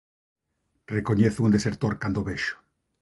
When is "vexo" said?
2.29-2.55